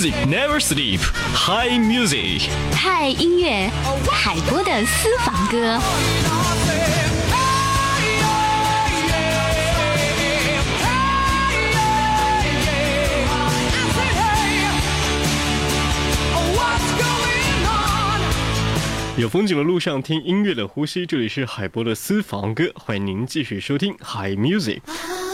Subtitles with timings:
[0.00, 1.00] Music never sleep.
[1.34, 2.48] High music.
[2.72, 3.70] 嗨音乐，
[4.10, 5.78] 海波的私房歌。
[19.18, 21.04] 有风景的路上，听音乐的呼吸。
[21.04, 24.80] 这里是海波的私房歌，欢迎您继续收听 High Music。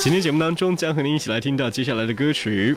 [0.01, 2.77] 今天节目当中将和您一起来听到接下来的歌曲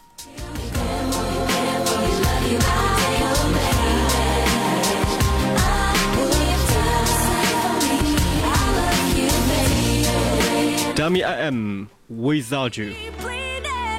[11.00, 12.94] Dummy I am without you。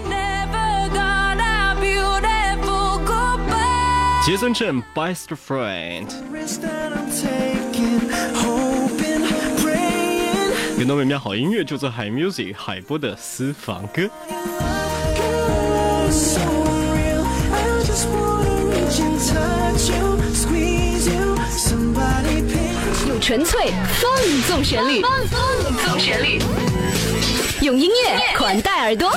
[0.07, 4.25] Never gonna beautiful goodbye.
[4.25, 6.07] 杰森镇 Best Friend。
[6.31, 9.25] risk that I'm taking, hoping,
[9.61, 10.77] praying.
[10.77, 14.09] 更多美妙好音乐就在海 Music 海波的私房歌。
[16.09, 17.17] So unreal.
[23.22, 24.10] 纯粹放
[24.48, 25.10] 纵旋律，放
[25.76, 26.40] 纵旋律，
[27.60, 29.16] 用音乐款待耳朵。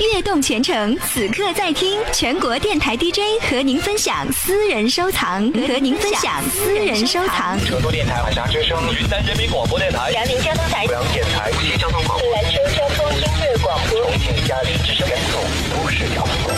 [0.00, 7.56] 悦动全程，此刻在听全国电台 DJ 和您分享私人收藏，和您分享私人收藏。
[7.64, 14.02] 成都电台海峡之声，云南人民广播电台，辽宁交通台、阜阳电台，无锡交通广播，兰州交通音乐广播。
[14.02, 15.38] 重庆嘉陵之声，甘肃
[15.72, 16.52] 都市交通。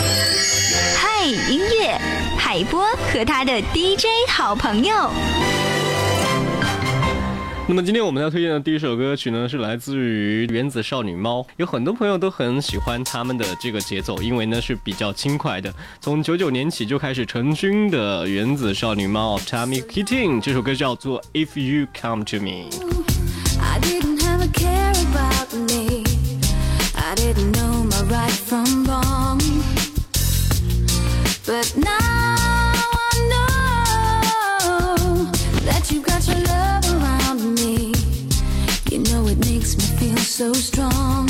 [0.97, 1.99] 嗨，音乐，
[2.59, 2.83] 海波
[3.13, 4.93] 和他的 DJ 好朋友。
[7.65, 11.47] 那么今天我们要推荐的第一首歌曲呢，是来自于原子少女猫。
[11.55, 15.73] 有很多朋友都很喜欢他们的这个节奏，因为呢是比较轻快的。
[16.01, 22.67] 从九九年起就开始成军的原子少女猫 Tommy Keating 这首歌叫做 If You Come to Me。
[23.61, 24.19] I didn't
[38.91, 41.27] You know it makes me feel so strong.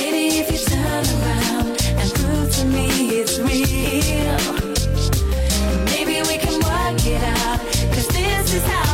[0.00, 2.88] Maybe if you turn around and prove to me
[3.20, 4.38] it's real.
[5.84, 7.60] Maybe we can work it out,
[7.92, 8.87] cause this is how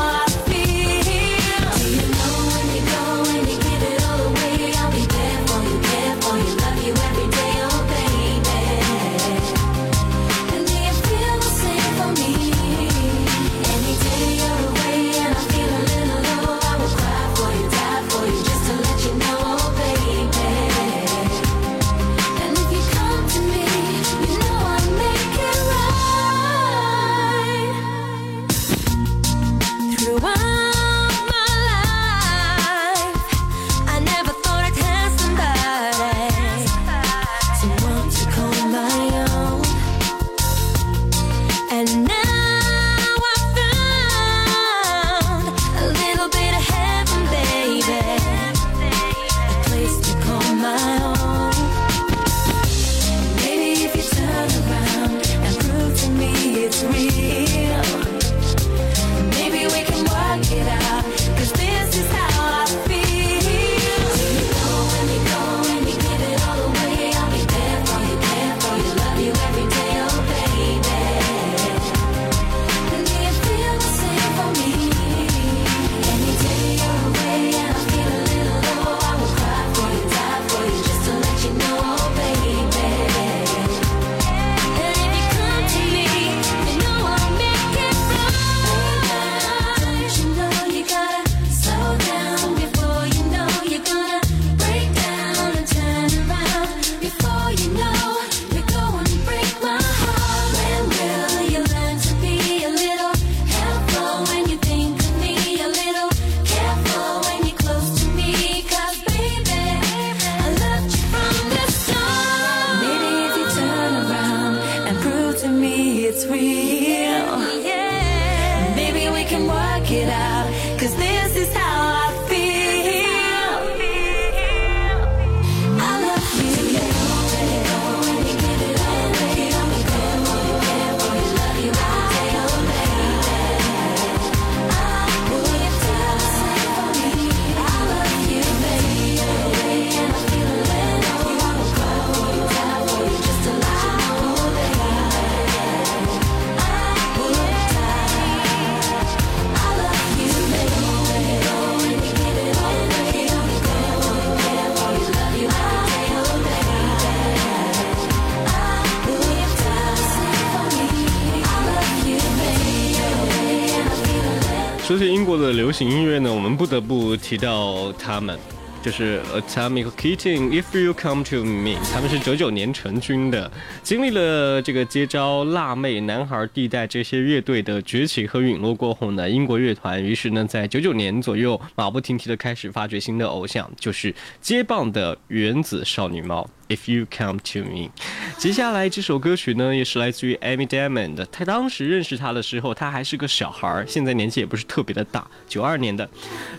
[165.75, 168.39] 行音乐呢，我们不得不提到他们，
[168.81, 170.63] 就是 Atomic Kitten。
[170.63, 173.51] If you come to me，他们是九九年成军的，
[173.83, 186.49] 经历了这个接招辣妹、男孩地带这些乐队的崛起和陨落过后呢，英国乐团于是呢在九九年左右马不停蹄的开始发掘新的偶像，就是接棒的原子少女猫。
[186.67, 187.91] If you come to me，
[188.39, 191.27] 接下来这首歌曲呢，也是来自于 Amy Diamond。
[191.31, 196.09] 他当时认识他的时候，他还是个小孩儿，现在年纪也不是特别的大，九二年的。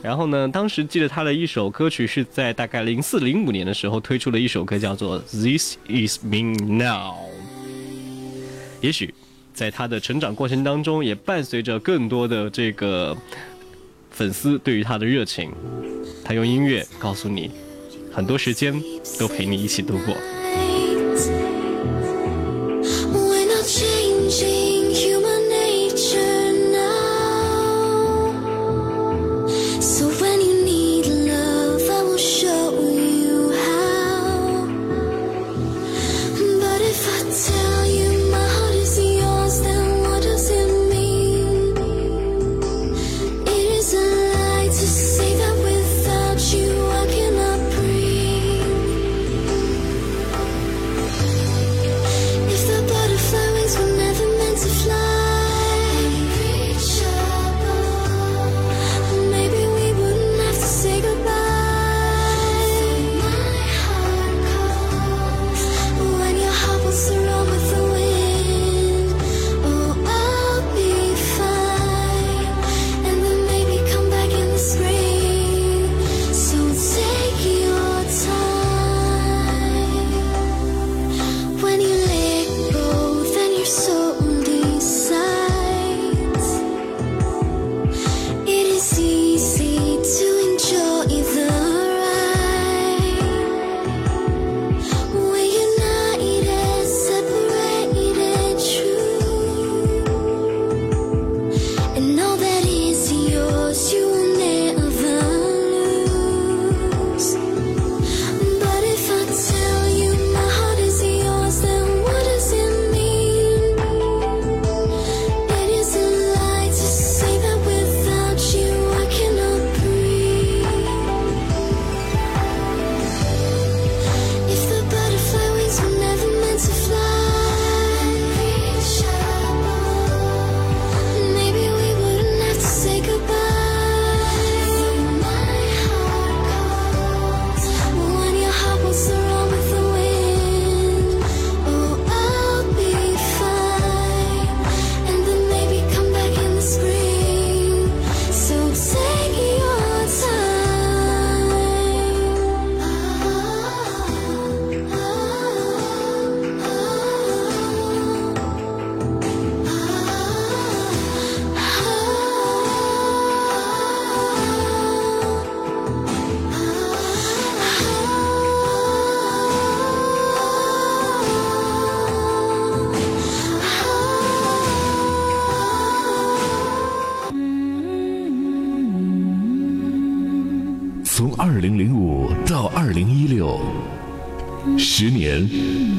[0.03, 7.15] 然后呢，当时记得他的一首歌曲是在大概零四零五年的时候推出了一首歌，叫做 This Is Me Now。
[8.81, 9.11] 也许
[9.55, 13.17] 在他的成长过程当中，也伴随着更多的这个
[14.11, 15.51] 粉丝对于他的热情。
[16.23, 17.49] 他用音乐告诉你，
[18.15, 18.81] 很多时间
[19.19, 20.15] 都陪你一起度过。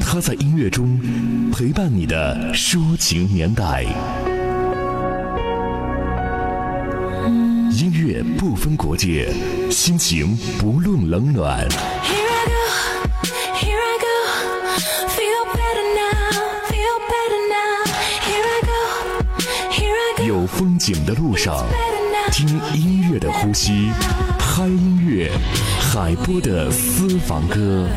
[0.01, 0.99] 他在音乐中
[1.51, 3.83] 陪伴你的抒情年代。
[7.71, 9.31] 音乐不分国界
[9.69, 11.67] 心情不论冷暖。
[20.27, 21.65] 有风景的路上
[22.33, 23.89] 听音乐的呼吸
[24.37, 25.31] 拍音乐
[25.79, 27.87] 海波的私房歌。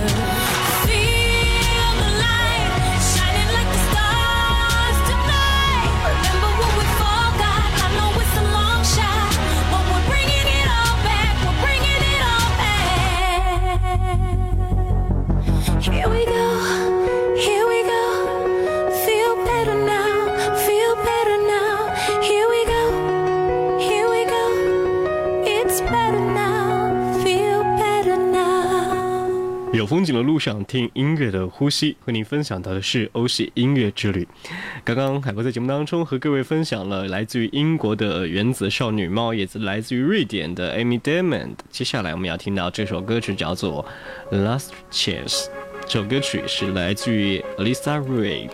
[29.80, 34.28] 有风景的路上，听音乐的呼吸，和您分享到的是欧系音乐之旅。
[34.84, 41.52] 刚刚海波在节目当中和各位分享了来自于英国的原子少女猫，也是来自于瑞典的 Amy Diamond。
[41.70, 43.82] 接下来我们要听到这首歌曲叫做
[44.36, 45.44] 《Last Chance》，
[45.86, 48.50] 这首歌曲是来自于 Lisa Reid。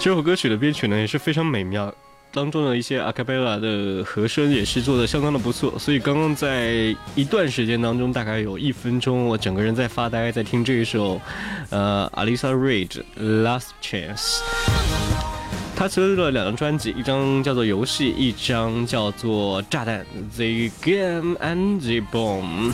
[0.00, 1.94] 这首歌曲的编曲呢也是非常美妙，
[2.32, 11.20] 当中的一些 a cappella 的和声也是做的相当的不错，所以刚刚在一段时间当中，大概有一分钟，我整个人在发呆，在听这一首，
[11.70, 14.40] 呃，Alisa Reid Last Chance。
[15.78, 20.04] 他出了两张专辑，一张叫做《游戏》，一张叫做《炸弹》
[20.34, 22.72] （The Game and the Bomb）。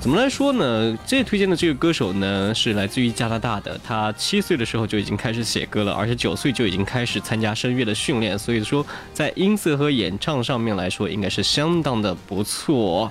[0.00, 0.96] 怎么来说呢？
[1.04, 3.76] 这推荐的这个歌手呢，是来自于加拿大的。
[3.82, 13.10] 他七岁的时候就已经开始写歌了，而且九岁就已经开始参加声乐的训练，所以说在音色和演唱上面来说，应该是相当的不错。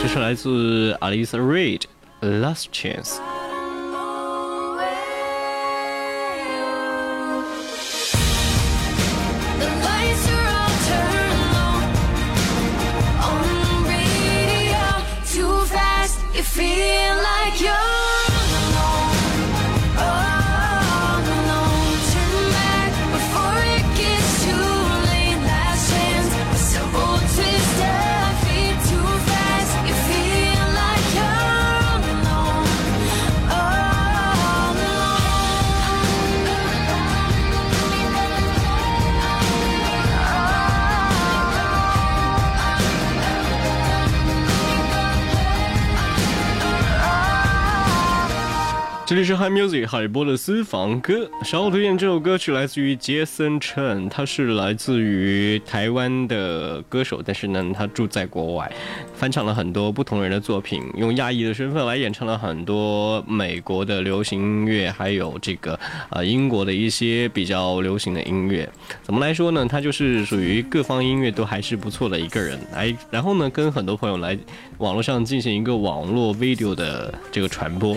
[0.00, 1.82] 这是来自 Alisa Reid
[2.40, 3.18] 《Last Chance》。
[49.32, 58.70] 是 Hi Music 海波的私房歌，稍后推荐这首歌曲来自于杰森·陈，他是来自于台湾的歌手，但是呢，他住在国外，
[59.14, 68.68] 翻唱了很多不同人的作品，用亚裔的身份来演唱了很多美国的流行音乐，还有这个呃英国的一些比较流行的音乐。
[69.02, 69.64] 怎么来说呢？
[69.66, 74.38] 他就是属于各方音乐都还是不错的一个人，哎，然后呢，跟很多朋友来
[74.76, 77.96] 网络上进行一个网络 video 的这个传播，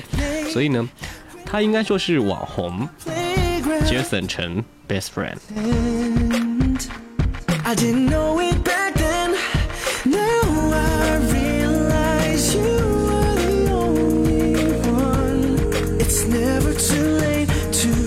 [0.49, 0.87] 所以呢。
[1.45, 2.87] 他应该说是网红
[3.85, 5.37] Jason 陈 best friend。
[7.63, 9.35] I didn't know it back then.
[10.05, 15.99] Now I realize you were the only one.
[15.99, 17.49] It's never too late
[17.81, 18.04] to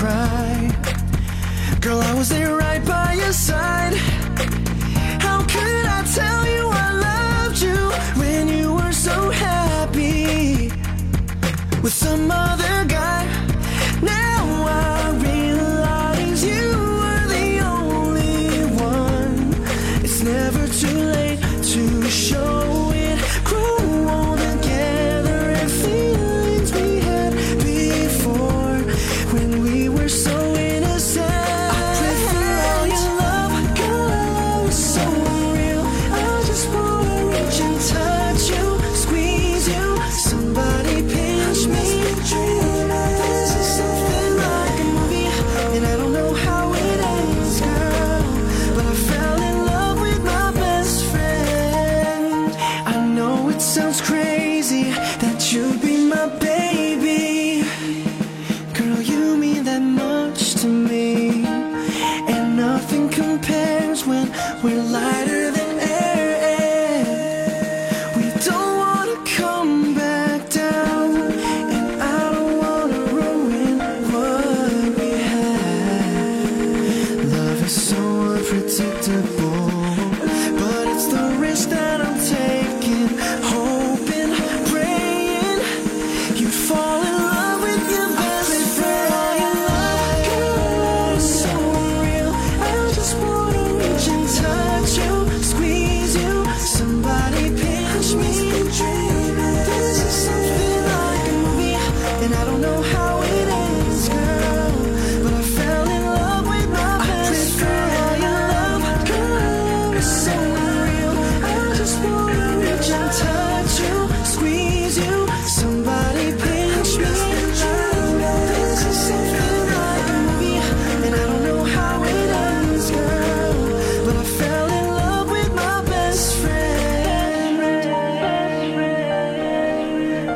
[0.00, 0.72] cry.
[1.80, 3.79] Girl, I was there right by your side.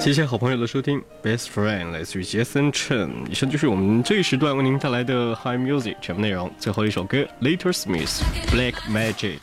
[0.05, 3.27] 谢谢好朋友的收听，best friend 来自于 Jason Chen。
[3.27, 6.53] 以上就是我们这一时段为您带来的 high music 全部内容。
[6.59, 9.39] 最后一首歌：Later Smith，Black Magic。